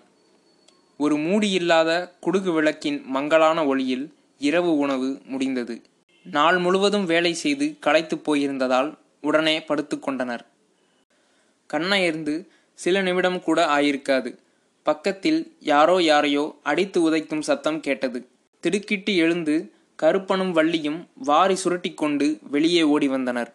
ஒரு 0.99 1.17
மூடி 1.17 1.51
இல்லாத 1.51 2.15
குடுகு 2.21 2.53
விளக்கின் 2.53 3.03
மங்கலான 3.05 3.67
ஒளியில் 3.67 4.15
இரவு 4.39 4.77
உணவு 4.77 5.21
முடிந்தது. 5.25 5.83
நாள் 6.31 6.59
முழுவதும் 6.59 7.05
வேலை 7.05 7.35
செய்து 7.35 7.77
களைத்து 7.81 8.17
போயிருந்ததால் 8.17 8.99
உடனே 9.21 9.63
படுத்து 9.63 9.99
கொண்டனர். 9.99 10.45
கண்ணயர்ந்து 11.73 12.49
சில 12.75 13.03
நிமிடம் 13.03 13.41
கூட 13.41 13.67
ஆயிருக்காது. 13.67 14.39
பக்கத்தில் 14.83 15.57
யாரோ 15.61 16.03
யாரையோ 16.03 16.55
அடித்து 16.63 17.11
உதைக்கும் 17.11 17.41
சத்தம் 17.41 17.81
கேட்டது. 17.81 18.29
திடுக்கிட்டு 18.61 19.17
எழுந்து 19.17 19.73
கருப்பனும் 19.97 20.57
வள்ளியும் 20.57 21.07
வாரி 21.15 21.55
சுருட்டி 21.55 21.95
கொண்டு 21.95 22.39
வெளியே 22.51 22.83
ஓடி 22.83 23.09
வந்தனர். 23.09 23.55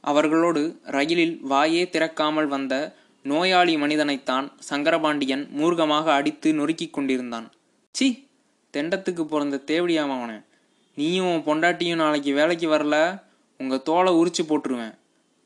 அவர்களோடு 0.00 0.80
ரயிலில் 0.84 1.40
வாயே 1.50 1.82
திறக்காமல் 1.84 2.46
வந்த 2.46 2.96
நோயாளி 3.22 3.76
மனிதனைத்தான் 3.76 4.52
சங்கரபாண்டியன் 4.70 5.48
மூர்க்கமாக 5.58 6.04
அடித்து 6.04 6.52
நொறுக்கிக் 6.52 6.90
கொண்டிருந்தான். 6.90 7.52
சி 7.92 8.28
தெண்டத்துக்கு 8.72 9.24
பிறந்த 9.24 9.62
தேவடியாமவனை 9.66 10.48
நீயும் 10.94 11.44
உன் 11.44 11.44
பொண்டாட்டியும் 11.46 11.94
நாளைக்கு 11.94 12.34
வேலைக்கு 12.34 12.68
வரல 12.68 13.22
உங்கள் 13.58 13.82
தோலை 13.82 14.12
உரிச்சு 14.12 14.42
போட்டுருவேன். 14.42 14.94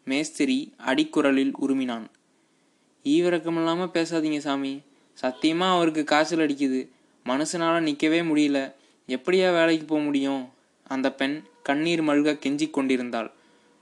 மேஸ்திரி 0.05 0.75
அடிக்குரலில் 0.87 1.53
உருமினான். 1.67 2.05
ஈவிரக்கம் 3.05 3.55
இல்லாமல் 3.55 3.91
பேசாதீங்க 3.93 4.39
சாமி. 4.39 4.81
சத்தியமாக 5.15 5.77
அவருக்கு 5.77 6.05
காய்ச்சல் 6.05 6.39
அடிக்குது. 6.39 6.89
மனுஷனால 7.27 7.81
நிற்கவே 7.81 8.21
முடியல. 8.21 8.73
எப்படியா 9.09 9.53
வேலைக்கு 9.53 9.87
போக 9.87 10.01
முடியும்? 10.01 10.49
அந்த 10.87 11.13
பெண் 11.13 11.43
கண்ணீர் 11.63 12.05
மல்க 12.05 12.39
கெஞ்சிக் 12.39 12.71
கொண்டிருந்தாள். 12.71 13.33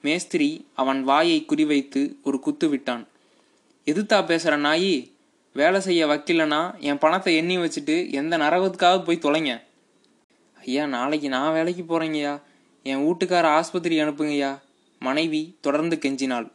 மேஸ்திரி 0.03 0.67
அவன் 0.75 1.05
வாயை 1.05 1.47
குறிவைத்து 1.49 2.15
ஒரு 2.23 2.41
குத்து 2.41 2.69
விட்டான். 2.69 3.09
எதுத்தா 3.87 4.25
பேசுகிற 4.25 4.57
நாயி? 4.57 5.13
வேலை 5.53 5.81
செய்ய 5.81 6.07
வக்கிலனா 6.07 6.79
என் 6.79 6.99
பணத்தை 6.99 7.37
எண்ணி 7.37 7.57
வச்சுட்டு 7.57 8.11
எந்த 8.11 8.39
நரகத்துக்காவது 8.39 9.05
போய் 9.05 9.19
தொலைங்க. 9.23 9.63
ஐயா 10.65 10.87
நாளைக்கு 10.87 11.29
நான் 11.29 11.53
வேலைக்கு 11.53 11.83
போறேங்கய்யா. 11.83 12.43
என் 12.83 13.07
வீட்டுக்கார 13.07 13.43
ஆஸ்பத்திரி 13.43 14.01
அனுப்புங்கய்யா. 14.01 14.61
மனைவி 14.99 15.57
தொடர்ந்து 15.61 15.99
கெஞ்சினாள். 16.03 16.53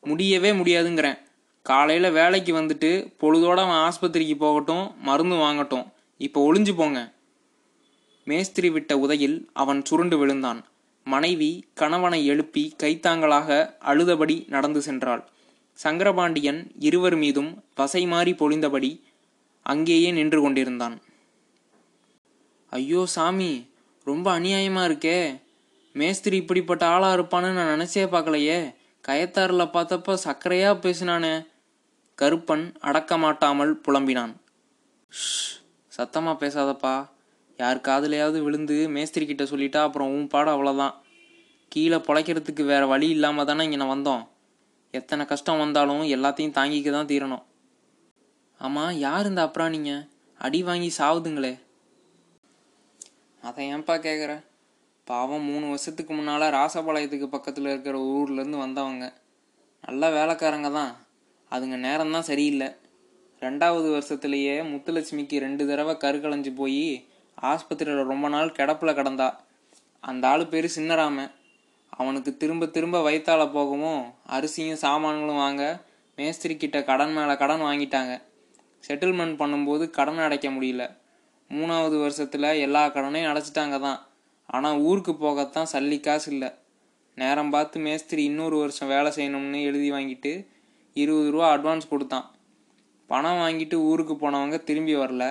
முடியவே 0.00 0.52
முடியாதுங்கிறேன். 0.52 1.18
காலையில 1.62 2.10
வேலைக்கு 2.10 2.54
வந்துட்டு 2.54 2.90
பொழுதோட 3.20 3.56
அவன் 3.56 3.92
ஆஸ்பத்திரிக்கு 3.92 4.36
போகட்டும் 4.36 5.02
மருந்து 5.02 5.36
வாங்கட்டும். 5.36 5.86
இப்போ 6.18 6.52
ஒளிஞ்சு 6.52 6.74
போங்க. 6.76 7.12
மேஸ்திரி 8.24 8.70
விட்ட 8.70 8.98
உதையில் 8.98 9.50
அவன் 9.52 9.84
சுருண்டு 9.84 10.18
விழுந்தான். 10.18 10.64
மனைவி 11.04 11.68
கணவனை 11.74 12.26
எழுப்பி 12.26 12.74
கைத்தாங்களாக 12.82 13.76
அழுதபடி 13.84 14.48
நடந்து 14.48 14.80
சென்றாள். 14.80 15.24
சங்கரபாண்டியன் 15.72 16.70
இருவர் 16.78 17.16
மீதும் 17.16 17.64
வசை 17.74 18.06
மாறி 18.06 18.32
பொழிந்தபடி 18.32 19.00
அங்கேயே 19.62 20.10
நின்று 20.10 20.40
கொண்டிருந்தான். 20.40 21.00
ஐயோ 22.70 23.06
சாமி 23.06 23.68
ரொம்ப 24.04 24.38
அநியாயமா 24.38 24.82
இருக்கே. 24.90 25.40
மேஸ்திரி 25.92 26.36
இப்படிப்பட்ட 26.36 26.86
ஆளா 26.86 27.14
இருப்பான்னு 27.14 27.52
நான் 27.52 27.80
நினைச்சே 27.80 28.06
பார்க்கலையே. 28.06 28.74
கயத்தாறுல 29.08 29.64
பார்த்தப்ப 29.66 30.18
சக்கரையா 30.24 30.72
பேசினானே. 30.78 31.46
கருப்பன் 32.22 32.78
அடக்க 32.78 33.18
மாட்டாமல் 33.18 33.80
புலம்பினான். 33.88 34.36
"ஷ், 35.10 35.62
சத்தமா 35.98 36.36
பேசாதப்பா. 36.36 37.08
யார் 37.56 37.76
காதலையாவது 37.76 38.42
விழுந்து 38.42 38.88
மேஸ்திரி 38.88 39.26
கிட்ட 39.26 39.44
சொல்லிட்டா 39.44 39.76
அப்புறம் 39.76 40.08
உன் 40.08 40.26
பாடம் 40.26 40.54
அவ்வளோதான் 40.54 40.94
கீழே 41.68 41.96
பொழைக்கிறதுக்கு 41.96 42.64
வேற 42.64 42.86
வழி 42.86 43.08
இல்லாம 43.08 43.44
தானே 43.44 43.64
இங்கே 43.64 43.76
வந்தோம். 43.76 44.26
எத்தனை 44.90 45.26
கஷ்டம் 45.26 45.58
வந்தாலும் 45.58 46.02
எல்லாத்தையும் 46.02 46.56
தாங்கிக்க 46.56 46.90
தான் 46.90 47.06
தீரணும். 47.06 47.42
ஆமா 48.60 48.92
யார் 48.92 49.26
இந்த 49.26 49.42
அப்புறம் 49.42 49.70
நீங்கள் 49.70 50.08
அடி 50.38 50.62
வாங்கி 50.62 50.92
சாவுதுங்களே. 50.98 51.60
அதை 53.42 53.74
ஏன்பா 53.74 53.94
கேட்குற 54.06 54.44
பாவம் 55.04 55.42
மூணு 55.42 55.66
வருஷத்துக்கு 55.66 56.14
முன்னால் 56.14 56.52
ராசபாளையத்துக்கு 56.52 57.26
பக்கத்தில் 57.26 57.64
இருக்கிற 57.64 57.98
ஊர்லேருந்து 57.98 58.58
வந்தவங்க. 58.58 59.12
நல்ல 59.86 60.10
வேலைக்காரங்க 60.10 60.72
தான். 60.72 61.06
அதுங்க 61.50 61.78
நேரம்தான் 61.86 62.20
சரியில்லை. 62.20 62.66
ரெண்டாவது 63.40 63.88
வருஷத்துலேயே 63.96 64.54
முத்துலட்சுமிக்கு 64.72 65.38
ரெண்டு 65.38 65.66
தடவை 65.66 65.94
கருக்கலைஞ்சு 65.94 66.54
போய் 66.54 67.08
ஆஸ்பத்திரியில் 67.42 68.04
ரொம்ப 68.04 68.28
நாள் 68.28 68.50
கிடப்பில் 68.50 68.94
கிடந்தா. 68.94 69.36
அந்த 70.00 70.28
ஆள் 70.28 70.46
பேர் 70.46 70.72
சின்னராம 70.76 71.30
அவனுக்கு 71.88 72.36
திரும்ப 72.36 72.66
திரும்ப 72.66 73.10
வயிற்றால 73.10 73.52
போகவும் 73.52 74.14
அரிசியும் 74.26 74.76
சாமான்களும் 74.76 75.36
வாங்க 75.36 75.82
மேஸ்திரி 76.16 76.56
கிட்ட 76.56 76.82
கடன் 76.82 77.12
மேலே 77.12 77.36
கடன் 77.36 77.60
வாங்கிட்டாங்க. 77.60 78.22
செட்டில்மெண்ட் 78.88 79.40
பண்ணும்போது 79.42 79.90
கடன் 79.90 80.18
அடைக்க 80.18 80.48
முடியல. 80.48 80.99
மூணாவது 81.50 81.96
வருஷத்தில் 82.02 82.48
எல்லா 82.66 82.82
கடனையும் 82.94 83.30
அடைச்சிட்டாங்க 83.30 83.76
தான் 83.80 84.00
ஆனால் 84.48 84.80
ஊருக்கு 84.88 85.12
போகத்தான் 85.14 85.70
சல்லி 85.72 85.98
காசு 86.00 86.28
இல்லை. 86.32 86.50
நேரம் 87.18 87.52
பார்த்து 87.54 87.78
மேஸ்திரி 87.86 88.22
இன்னொரு 88.30 88.56
வருஷம் 88.56 88.90
வேலை 88.94 89.10
செய்யணும்னு 89.16 89.60
எழுதி 89.68 89.88
வாங்கிட்டு 89.92 90.32
இருபது 90.96 91.28
ரூபா 91.34 91.48
அட்வான்ஸ் 91.56 91.90
கொடுத்தான். 91.92 92.26
பணம் 93.10 93.40
வாங்கிட்டு 93.42 93.76
ஊருக்கு 93.90 94.14
போனவங்க 94.14 94.58
திரும்பி 94.68 94.94
வரல. 94.96 95.24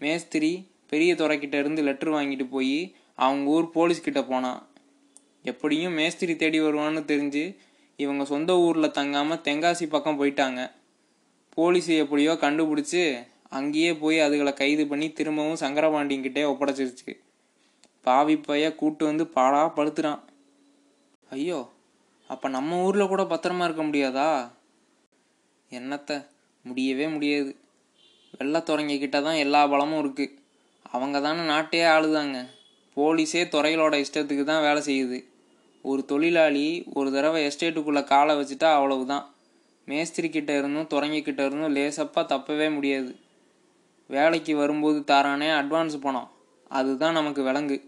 மேஸ்திரி 0.00 0.50
பெரிய 0.92 1.12
துறைக்கிட்ட 1.14 1.56
இருந்து 1.62 1.82
லெட்டர் 1.82 2.14
வாங்கிட்டு 2.16 2.46
போய் 2.54 2.76
அவங்க 3.24 3.50
ஊர் 3.50 3.66
போலீஸ் 3.70 4.06
கிட்ட 4.06 4.20
போனான். 4.22 4.60
எப்படியும் 5.50 5.96
மேஸ்திரி 5.98 6.34
தேடி 6.36 6.58
வருவான்னு 6.60 7.02
தெரிஞ்சு 7.12 7.44
இவங்க 7.96 8.24
சொந்த 8.24 8.52
ஊரில் 8.64 8.96
தங்காமல் 8.98 9.42
தென்காசி 9.46 9.86
பக்கம் 9.88 10.18
போயிட்டாங்க. 10.20 10.60
போலீஸ் 11.56 11.90
எப்படியோ 12.02 12.32
கண்டுபிடிச்சி 12.44 13.02
அங்கேயே 13.48 13.94
போய் 13.94 14.18
அதுகளை 14.18 14.52
கைது 14.52 14.86
பண்ணி 14.86 15.12
திரும்பவும் 15.12 15.60
சங்கரபாண்டியங்கிட்டே 15.60 16.42
ஒப்படைச்சிருச்சு. 16.52 17.16
பாவி 18.02 18.36
பைய 18.36 18.74
கூட்டு 18.74 19.04
வந்து 19.04 19.26
பாடா 19.26 19.72
படுத்துறான். 19.76 20.20
ஐயோ 21.30 21.70
அப்போ 22.26 22.48
நம்ம 22.48 22.82
ஊரில் 22.82 23.06
கூட 23.06 23.22
பத்திரமா 23.22 23.64
இருக்க 23.64 23.82
முடியாதா? 23.82 24.50
என்னத்த 25.70 26.26
முடியவே 26.62 27.08
முடியாது. 27.08 27.56
வெள்ளத்துறங்க 28.38 28.66
தொடங்கிக்கிட்ட 28.70 29.22
தான் 29.22 29.34
எல்லா 29.34 29.66
பலமும் 29.66 30.04
இருக்குது 30.04 30.36
அவங்க 30.82 31.20
தானே 31.20 31.40
நாட்டையே 31.40 31.84
ஆளுதாங்க. 31.84 32.46
போலீஸே 32.96 33.42
துறைகளோட 33.54 34.04
இஷ்டத்துக்கு 34.04 34.44
தான் 34.44 34.62
வேலை 34.62 34.82
செய்யுது. 34.82 35.24
ஒரு 35.82 36.04
தொழிலாளி 36.04 36.84
ஒரு 36.94 37.12
தடவை 37.12 37.46
எஸ்டேட்டுக்குள்ளே 37.46 38.04
காலை 38.04 38.36
வச்சுட்டா 38.36 38.72
அவ்வளவுதான். 38.72 39.34
மேஸ்திரிக்கிட்ட 39.86 40.58
இருந்தும் 40.58 40.90
துறங்க 40.90 41.12
இருந்தும் 41.12 41.76
லேசப்பாக 41.76 42.24
தப்பவே 42.34 42.74
முடியாது. 42.74 43.16
வேலைக்கு 44.10 44.56
வரும்போது 44.56 44.98
தாரானே 45.00 45.48
அட்வான்ஸ் 45.50 45.96
பணம். 46.00 46.30
அதுதான் 46.70 47.12
நமக்கு 47.12 47.42
விலங்கு. 47.42 47.78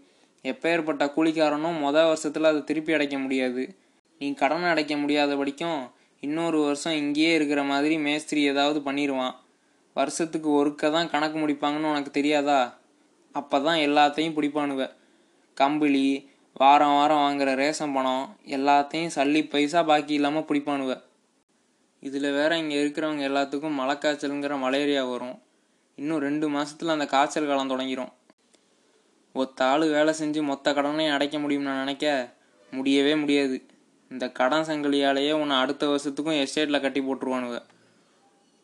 எப்பேற்பட்ட 0.45 1.03
கூலிக்காரனும் 1.15 1.79
மொதல் 1.85 2.09
வருஷத்தில் 2.11 2.43
அதை 2.43 2.63
திருப்பி 2.63 2.93
அடைக்க 2.93 3.17
முடியாது. 3.17 3.63
நீ 4.17 4.33
கடன் 4.33 4.63
அடைக்க 4.63 4.95
முடியாதபடிக்கும் 4.95 5.79
இன்னொரு 6.19 6.57
வருஷம் 6.59 6.93
இங்கேயே 6.93 7.33
இருக்கிற 7.33 7.63
மாதிரி 7.63 7.97
மேஸ்திரி 7.97 8.41
ஏதாவது 8.43 8.79
பண்ணிடுவான் 8.79 9.35
வருஷத்துக்கு 9.95 10.49
ஒருக்க 10.49 10.91
தான் 10.91 11.09
கணக்கு 11.09 11.37
முடிப்பாங்கன்னு 11.39 11.91
உனக்கு 11.91 12.11
தெரியாதா? 12.11 12.59
அப்போ 13.35 13.61
தான் 13.61 13.77
எல்லாத்தையும் 13.77 14.35
பிடிப்பானுவ. 14.37 14.81
கம்பளி 15.57 16.29
வாரம் 16.53 16.93
வாரம் 16.93 17.17
வாங்குற 17.17 17.49
ரேஷன் 17.55 17.93
பணம் 17.93 18.37
எல்லாத்தையும் 18.45 19.13
சல்லி 19.15 19.41
பைசா 19.49 19.83
பாக்கி 19.83 20.13
இல்லாமல் 20.13 20.47
பிடிப்பானுவ. 20.49 21.01
இதில் 21.99 22.29
வேற 22.31 22.57
இங்கே 22.57 22.77
இருக்கிறவங்க 22.83 23.23
எல்லாத்துக்கும் 23.29 23.79
மழைக்காய்ச்சலுங்கிற 23.79 24.55
மலேரியா 24.59 25.09
வரும். 25.09 25.37
இன்னும் 25.97 26.23
ரெண்டு 26.25 26.45
மாதத்தில் 26.49 26.93
அந்த 26.95 27.05
காய்ச்சல் 27.05 27.49
காலம் 27.49 27.71
தொடங்கிடும் 27.71 28.11
ஒத்த 29.35 29.65
ஆள் 29.65 29.83
வேலை 29.95 30.13
செஞ்சு 30.19 30.41
மொத்த 30.41 30.73
கடனையும் 30.73 31.15
அடைக்க 31.15 31.35
முடியும்னு 31.39 31.73
நினைக்க 31.81 32.05
முடியவே 32.73 33.13
முடியாது. 33.15 33.57
இந்த 34.11 34.25
கடன் 34.39 34.65
சங்கிலியாலேயே 34.69 35.33
உன்னை 35.41 35.55
அடுத்த 35.57 35.83
வருஷத்துக்கும் 35.91 36.39
எஸ்டேட்டில் 36.43 36.83
கட்டி 36.85 37.01
போட்டுருவானுங்க. 37.01 37.59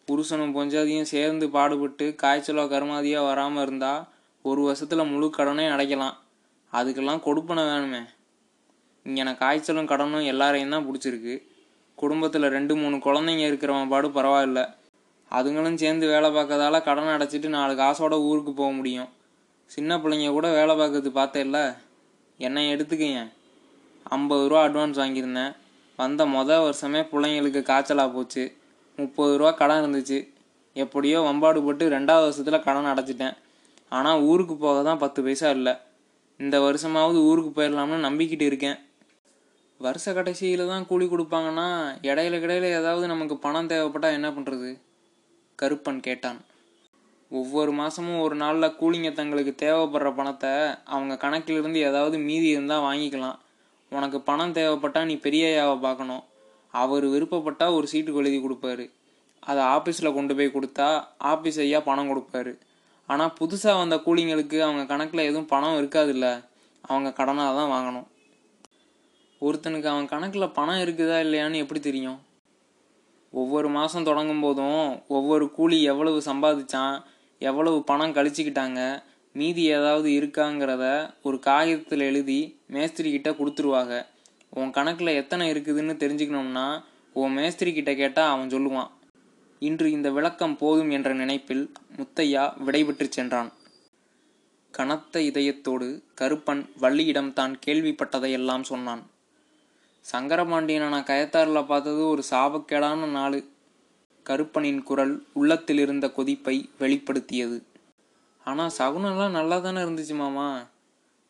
புருஷனும் 0.08 0.56
பொஞ்சாதியும் 0.58 1.10
சேர்ந்து 1.14 1.46
பாடுபட்டு 1.56 2.06
காய்ச்சலோ 2.24 2.64
கருமாதியோ 2.74 3.22
வராமல் 3.30 3.64
இருந்தால் 3.66 4.04
ஒரு 4.46 4.62
வருஷத்தில் 4.62 5.10
முழு 5.12 5.28
கடனையும் 5.38 5.74
அடைக்கலாம். 5.76 6.16
அதுக்கெல்லாம் 6.74 7.24
கொடுப்பனை 7.28 7.64
வேணுமே. 7.72 8.02
இங்கே 9.06 9.24
நான் 9.24 9.42
காய்ச்சலும் 9.44 9.90
கடனும் 9.92 10.30
எல்லாரையும் 10.32 10.74
தான் 10.76 10.88
பிடிச்சிருக்கு. 10.88 11.36
குடும்பத்தில் 11.96 12.54
ரெண்டு 12.56 12.74
மூணு 12.76 12.98
குழந்தைங்க 13.06 13.46
இருக்கிறவன் 13.50 13.92
பாடு 13.94 14.08
பரவாயில்ல. 14.18 14.62
அதுங்களும் 15.32 15.80
சேர்ந்து 15.82 16.06
வேலை 16.14 16.30
பார்க்கறதால 16.38 16.82
கடன் 16.84 17.14
அடைச்சிட்டு 17.16 17.50
நாலு 17.56 17.74
காசோட 17.82 18.16
ஊருக்கு 18.30 18.52
போக 18.54 18.72
முடியும். 18.72 19.10
சின்ன 19.72 19.98
பிள்ளைங்க 20.02 20.30
கூட 20.36 20.48
வேலை 20.60 20.74
பார்க்கறது 20.82 21.10
பார்த்தேல்ல 21.20 21.60
என்னை 22.40 22.64
எடுத்துக்கங்க. 22.74 23.22
ஐம்பது 24.18 24.44
ரூபா 24.52 24.62
அட்வான்ஸ் 24.68 25.00
வாங்கியிருந்தேன். 25.02 25.54
வந்த 26.00 26.22
மொதல் 26.36 26.64
வருஷமே 26.66 27.02
பிள்ளைங்களுக்கு 27.12 27.62
காய்ச்சலாக 27.70 28.14
போச்சு. 28.16 28.44
முப்பது 28.98 29.34
ரூபா 29.40 29.52
கடன் 29.62 29.82
இருந்துச்சு. 29.82 30.20
எப்படியோ 30.76 31.20
வம்பாடு 31.28 31.60
போட்டு 31.68 31.86
ரெண்டாவது 31.96 32.26
வருஷத்தில் 32.28 32.66
கடன் 32.68 32.92
அடைச்சிட்டேன். 32.94 33.36
ஆனால் 33.98 34.24
ஊருக்கு 34.32 34.56
போக 34.66 34.78
தான் 34.90 35.02
பத்து 35.04 35.20
பைசா 35.26 35.50
இல்லை. 35.58 35.74
இந்த 36.40 36.56
வருஷமாவது 36.68 37.20
ஊருக்கு 37.30 37.52
போயிடலாம்னு 37.58 38.06
நம்பிக்கிட்டு 38.08 38.46
இருக்கேன். 38.52 38.78
வருஷ 39.80 40.14
கடைசியில் 40.18 40.70
தான் 40.72 40.86
கூலி 40.90 41.06
கொடுப்பாங்கன்னா 41.06 41.66
இடையில 42.10 42.36
கிடையில 42.44 42.70
ஏதாவது 42.80 43.06
நமக்கு 43.14 43.36
பணம் 43.46 43.72
தேவைப்பட்டால் 43.72 44.16
என்ன 44.18 44.30
பண்ணுறது 44.36 44.70
கருப்பன் 45.62 46.00
கேட்டான். 46.00 46.40
ஒவ்வொரு 47.30 47.72
மாதமும் 47.72 48.20
ஒரு 48.20 48.36
நாளில் 48.36 48.76
கூலிங்க 48.82 49.14
தங்களுக்கு 49.14 49.54
தேவைப்படுற 49.66 50.16
பணத்தை 50.16 50.52
அவங்க 50.84 51.16
கணக்கிலிருந்து 51.16 51.80
ஏதாவது 51.80 52.18
மீதி 52.18 52.48
இருந்தால் 52.48 52.84
வாங்கிக்கலாம். 52.84 53.38
உனக்கு 53.90 54.22
பணம் 54.22 54.54
தேவைப்பட்டா 54.54 55.06
நீ 55.06 55.16
பெரியய்யாவை 55.16 55.80
பார்க்கணும். 55.80 56.24
அவர் 56.70 57.06
விருப்பப்பட்டால் 57.06 57.76
ஒரு 57.76 57.88
சீட்டுக்கு 57.92 58.22
எழுதி 58.24 58.38
கொடுப்பாரு. 58.38 58.90
அதை 59.40 59.64
ஆஃபீஸில் 59.64 60.14
கொண்டு 60.14 60.36
போய் 60.36 60.56
கொடுத்தா 60.56 60.88
ஆஃபீஸ் 61.24 61.60
ஐயா 61.60 61.80
பணம் 61.80 62.12
கொடுப்பாரு. 62.12 62.54
ஆனால் 63.06 63.34
புதுசாக 63.40 63.78
வந்த 63.78 63.98
கூலிங்களுக்கு 63.98 64.62
அவங்க 64.62 64.86
கணக்கில் 64.86 65.28
எதுவும் 65.30 65.46
பணம் 65.46 65.78
இருக்காதுல்ல. 65.82 66.44
அவங்க 66.82 67.10
கடனாக 67.10 67.56
தான் 67.60 67.74
வாங்கணும். 67.76 68.08
ஒருத்தனுக்கு 69.42 69.86
அவன் 69.86 70.08
கணக்கில் 70.08 70.56
பணம் 70.60 70.82
இருக்குதா 70.86 71.18
இல்லையான்னு 71.26 71.56
எப்படி 71.56 71.80
தெரியும்? 71.80 72.20
ஒவ்வொரு 73.32 73.70
மாதம் 73.70 74.04
தொடங்கும் 74.04 74.42
போதும் 74.42 75.04
ஒவ்வொரு 75.08 75.52
கூலி 75.52 75.84
எவ்வளவு 75.84 76.22
சம்பாதிச்சான் 76.26 77.02
எவ்வளவு 77.40 77.84
பணம் 77.84 78.14
கழிச்சுக்கிட்டாங்க 78.14 79.04
மீதி 79.32 79.64
ஏதாவது 79.64 80.10
இருக்காங்கிறத 80.10 81.14
ஒரு 81.22 81.40
காகிதத்தில் 81.40 82.00
எழுதி 82.00 82.60
மேஸ்திரிக்கிட்ட 82.72 83.30
கொடுத்துருவாங்க. 83.40 84.06
உன் 84.50 84.72
கணக்கில் 84.72 85.08
எத்தனை 85.08 85.52
இருக்குதுன்னு 85.52 85.94
தெரிஞ்சுக்கணும்னா 86.04 86.84
உன் 87.14 87.38
மேஸ்திரிக்கிட்ட 87.38 87.96
கேட்டால் 87.96 88.32
அவன் 88.32 88.48
சொல்லுவான். 88.48 88.90
இன்று 89.60 89.92
இந்த 89.92 90.10
விளக்கம் 90.10 90.58
போதும் 90.58 90.90
என்ற 90.90 91.14
நினைப்பில் 91.14 91.72
முத்தையா 91.98 92.64
விடைபெற்று 92.64 93.08
சென்றான். 93.10 93.52
கனத்த 94.72 95.20
இதயத்தோடு 95.20 96.04
கருப்பன் 96.22 96.70
வள்ளியிடம் 96.82 97.34
தான் 97.34 97.60
கேள்விப்பட்டதையெல்லாம் 97.66 98.62
சொன்னான். 98.62 99.04
சங்கரபாண்டியனை 100.12 100.88
நான் 100.90 101.10
கயத்தாரில் 101.10 101.70
பார்த்தது 101.70 102.02
ஒரு 102.08 102.24
சாபக்கேடான 102.32 103.10
நாள் 103.12 103.38
கருப்பனின் 104.26 104.80
குரல் 104.84 105.14
உள்ளத்தில் 105.34 105.78
இருந்த 105.78 106.06
கொதிப்பை 106.10 106.70
வெளிப்படுத்தியது. 106.80 107.58
ஆனால் 108.44 108.76
சகுனம்லாம் 108.78 109.30
நல்லா 109.30 109.58
தானே 109.60 109.80
இருந்துச்சு 109.82 110.16
மாமா? 110.16 110.48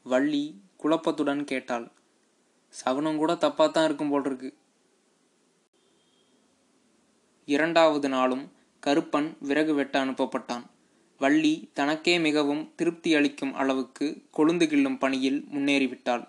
வள்ளி 0.05 0.43
குழப்பத்துடன் 0.81 1.43
கேட்டாள். 1.43 1.87
சகுனம் 2.73 3.17
கூட 3.17 3.33
தப்பாக 3.33 3.69
தான் 3.71 3.85
இருக்கும் 3.85 4.09
போல் 4.09 4.25
இருக்கு 4.25 4.49
இரண்டாவது 7.45 8.09
நாளும் 8.09 8.45
கருப்பன் 8.83 9.29
விறகு 9.39 9.73
வெட்ட 9.73 10.05
அனுப்பப்பட்டான். 10.05 10.65
வள்ளி 11.21 11.53
தனக்கே 11.73 12.19
மிகவும் 12.19 12.63
திருப்தி 12.75 13.15
அளிக்கும் 13.15 13.53
அளவுக்கு 13.53 14.07
கொழுந்து 14.37 14.65
கிள்ளும் 14.73 14.97
பணியில் 14.97 15.39
முன்னேறிவிட்டாள். 15.53 16.25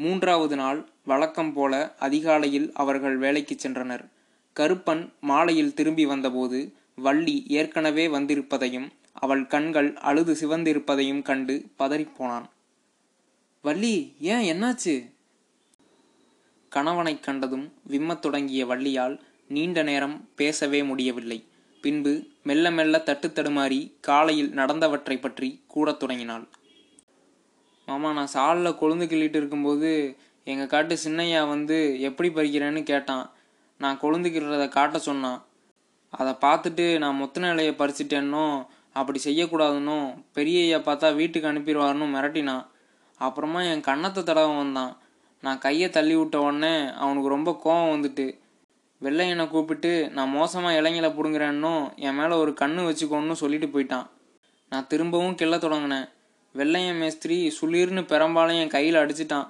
மூன்றாவது 0.00 0.56
நாள் 0.56 0.80
வழக்கம் 1.04 1.52
போல 1.52 1.94
அதிகாலையில் 1.98 2.70
அவர்கள் 2.74 3.16
வேலைக்கு 3.16 3.56
சென்றனர். 3.62 4.08
கருப்பன் 4.56 5.12
மாலையில் 5.20 5.74
திரும்பி 5.74 6.06
வந்தபோது 6.06 6.72
வள்ளி 6.96 7.44
ஏற்கனவே 7.48 8.08
வந்திருப்பதையும் 8.08 8.88
அவள் 9.12 9.46
கண்கள் 9.46 9.96
அழுது 9.96 10.34
சிவந்திருப்பதையும் 10.34 11.22
கண்டு 11.22 11.64
பதறிப்போனான். 11.78 12.44
வள்ளி 13.62 14.14
ஏன் 14.20 14.44
என்னாச்சு? 14.44 15.10
கணவனைக் 16.68 17.22
கண்டதும் 17.22 17.72
விம்மத் 17.88 18.18
தொடங்கிய 18.18 18.66
வள்ளியால் 18.66 19.18
நீண்ட 19.48 19.82
நேரம் 19.82 20.28
பேசவே 20.34 20.82
முடியவில்லை. 20.82 21.44
பின்பு 21.80 22.24
மெல்ல 22.42 22.70
மெல்ல 22.70 22.98
தட்டு 22.98 23.28
தடுமாறி 23.28 23.92
காலையில் 24.00 24.50
நடந்தவற்றை 24.50 25.20
பற்றி 25.20 25.60
கூறத் 25.66 25.98
தொடங்கினாள். 25.98 26.48
மாமா 27.86 28.12
நான் 28.12 28.28
சாலில் 28.34 28.78
கொழுந்து 28.78 29.06
கிள்ளிட்டு 29.06 29.36
இருக்கும்போது 29.36 30.16
எங்கள் 30.46 30.70
காட்டு 30.72 30.94
சின்னையா 31.04 31.40
வந்து 31.54 31.76
எப்படி 32.08 32.28
பறிக்கிறேன்னு 32.28 32.82
கேட்டான். 32.92 33.26
நான் 33.80 34.00
கொழுந்து 34.02 34.68
காட்ட 34.76 34.98
சொன்னான். 35.08 35.40
அதை 36.12 36.32
பார்த்துட்டு 36.44 36.86
நான் 37.02 37.20
முத்தின 37.20 37.50
இலையை 37.54 37.74
பறிச்சிட்டேன்னோ 37.78 38.46
அப்படி 38.98 39.18
செய்யக்கூடாதுன்னோ 39.24 39.96
பெரியய்யா 40.36 40.78
பார்த்தா 40.88 41.08
வீட்டுக்கு 41.20 41.50
அனுப்பிடுவார்னு 41.50 42.06
மிரட்டினான். 42.14 42.64
அப்புறமா 43.20 43.60
என் 43.70 43.86
கன்னத்தை 43.88 44.22
தடவை 44.22 44.52
வந்தான். 44.56 44.92
நான் 45.42 45.62
கையை 45.64 45.88
தள்ளி 45.96 46.14
விட்ட 46.18 46.36
உடனே 46.46 46.74
அவனுக்கு 47.02 47.28
ரொம்ப 47.34 47.50
கோவம் 47.64 47.92
வந்துட்டு 47.94 48.26
வெள்ளையனை 49.00 49.44
கூப்பிட்டு 49.48 49.90
நான் 50.16 50.34
மோசமாக 50.36 50.78
இளைஞரை 50.80 51.10
பிடுங்குறேன்னும் 51.16 51.82
என் 52.06 52.16
மேலே 52.18 52.34
ஒரு 52.42 52.52
கண்ணு 52.60 52.82
வச்சுக்கோன்னு 52.88 53.36
சொல்லிட்டு 53.42 53.68
போயிட்டான். 53.74 54.06
நான் 54.72 54.88
திரும்பவும் 54.92 55.38
கிள்ள 55.40 55.56
தொடங்கினேன். 55.64 56.06
வெள்ளையன் 56.54 57.00
மேஸ்திரி 57.02 57.38
சுளிர்னு 57.58 58.02
பெரும்பாலும் 58.12 58.60
என் 58.62 58.74
கையில் 58.76 59.02
அடிச்சிட்டான். 59.02 59.48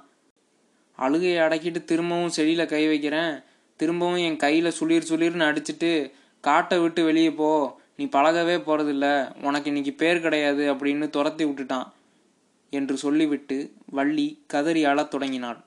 அழுகையை 0.98 1.46
அடக்கிட்டு 1.46 1.84
திரும்பவும் 1.84 2.28
செடியில் 2.28 2.66
கை 2.66 2.86
வைக்கிறேன். 2.86 3.40
திரும்பவும் 3.76 4.16
என் 4.16 4.36
கையில் 4.36 4.72
சுளிர் 4.80 5.08
சுளிர்னு 5.08 5.44
அடிச்சுட்டு 5.44 6.10
காட்டை 6.40 6.78
விட்டு 6.78 7.04
வெளியே 7.04 7.30
போ. 7.30 7.80
நீ 7.96 8.04
பழகவே 8.04 8.56
போகிறதில்ல 8.56 9.34
உனக்கு 9.42 9.66
இன்னைக்கு 9.66 9.92
பேர் 9.92 10.20
கிடையாது 10.20 10.74
அப்படின்னு 10.74 11.10
துரத்தி 11.10 11.44
விட்டுட்டான் 11.44 11.86
என்று 12.70 12.96
சொல்லிவிட்டு 12.96 13.72
வள்ளி 13.86 14.42
கதறி 14.46 14.84
அழத் 14.84 15.10
தொடங்கினாள். 15.10 15.64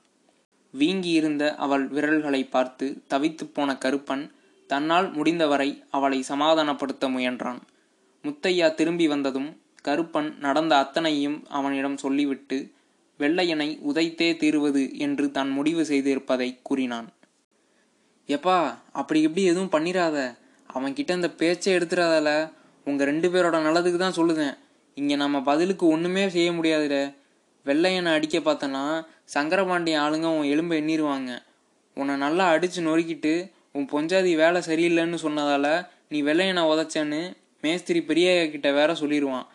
வீங்கி 0.70 1.08
இருந்த 1.08 1.54
அவள் 1.54 1.86
விரல்களை 1.86 2.44
பார்த்து 2.44 3.02
தவித்துப் 3.10 3.54
போன 3.54 3.78
கருப்பன் 3.84 4.30
தன்னால் 4.66 5.12
முடிந்தவரை 5.12 5.84
அவளை 5.90 6.24
சமாதானப்படுத்த 6.28 7.08
முயன்றான். 7.08 7.58
முத்தையா 8.22 8.74
திரும்பி 8.74 9.08
வந்ததும் 9.08 9.60
கருப்பன் 9.84 10.36
நடந்த 10.38 10.78
அத்தனையும் 10.78 11.46
அவனிடம் 11.48 11.96
சொல்லிவிட்டு 11.96 12.70
வெள்ளையனை 13.20 13.68
உதைத்தே 13.90 14.28
தீருவது 14.42 14.82
என்று 15.06 15.26
தான் 15.36 15.50
முடிவு 15.58 15.82
செய்திருப்பதை 15.90 16.48
கூறினான். 16.68 17.08
எப்பா 18.28 18.56
அப்படி 19.00 19.20
இப்படி 19.26 19.44
எதுவும் 19.52 19.74
பண்ணிராத. 19.74 20.16
அவன்கிட்ட 20.70 21.10
இந்த 21.18 21.30
பேச்சை 21.40 21.70
எடுத்துறாதல 21.78 22.30
உங்க 22.86 23.04
ரெண்டு 23.10 23.28
பேரோட 23.32 23.56
நல்லதுக்கு 23.66 23.98
தான் 24.02 24.18
சொல்லுதேன். 24.18 24.54
இங்க 25.00 25.16
நம்ம 25.16 25.36
பதிலுக்கு 25.50 25.84
ஒண்ணுமே 25.94 26.24
செய்ய 26.36 26.50
முடியாதுல 26.52 26.96
வெள்ளையனை 27.66 28.10
அடிக்க 28.16 28.38
பார்த்தனா 28.38 28.82
சங்கரபாண்டிய 29.34 29.96
ஆளுங்க 30.04 30.28
உன் 30.38 30.50
எலும்பை 30.54 30.76
எண்ணிருவாங்க. 30.82 31.30
உன்னை 31.96 32.14
நல்லா 32.24 32.44
அடிச்சு 32.54 32.80
நொறுக்கிட்டு 32.88 33.34
உன் 33.76 33.88
பொஞ்சாதி 33.92 34.32
வேலை 34.42 34.60
சரியில்லைன்னு 34.68 35.18
சொன்னதால 35.26 35.66
நீ 36.12 36.18
வெள்ளையனை 36.28 36.62
உதைச்சேன்னு 36.72 37.20
மேஸ்திரி 37.64 38.00
பெரியய்யா 38.10 38.44
கிட்ட 38.50 38.68
வேற 38.72 38.90
சொல்லிடுவான் 39.00 39.46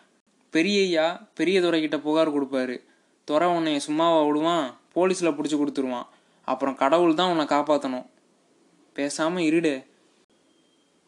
பெரியய்யா 0.54 1.06
பெரிய 1.38 1.60
கிட்ட 1.60 1.98
புகார் 1.98 2.34
கொடுப்பாரு. 2.34 2.76
துறை 3.24 3.48
உன்னைய 3.48 3.76
சும்மாவா 3.76 4.26
விடுவான்? 4.26 4.78
போலீஸில் 4.94 5.36
பிடிச்சி 5.36 5.56
கொடுத்துருவான். 5.56 6.06
அப்புறம் 6.44 6.74
கடவுள் 6.74 7.14
தான் 7.14 7.30
உன்னை 7.30 7.44
காப்பாற்றணும் 7.44 8.06
பேசாமல் 8.92 9.42
இருடு. 9.42 9.86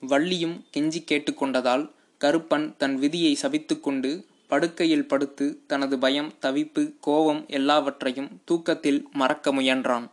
வள்ளியும் 0.02 0.56
கெஞ்சி 0.76 1.00
கேட்டுக்கொண்டதால் 1.10 1.84
கருப்பன் 2.20 2.76
தன் 2.76 2.96
விதியை 2.96 3.36
சபித்துக்கொண்டு 3.42 4.24
படுக்கையில் 4.48 5.08
படுத்து 5.08 5.46
தனது 5.66 5.98
பயம் 5.98 6.34
தவிப்பு 6.42 6.82
கோபம் 7.00 7.46
எல்லாவற்றையும் 7.46 8.40
தூக்கத்தில் 8.44 9.08
மறக்க 9.12 9.52
முயன்றான். 9.52 10.10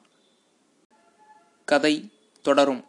கதை 1.65 2.11
தொடரும். 2.41 2.83